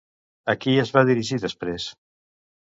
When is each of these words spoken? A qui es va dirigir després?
A 0.53 0.55
qui 0.63 0.73
es 0.83 0.91
va 0.95 1.03
dirigir 1.09 1.39
després? 1.45 1.87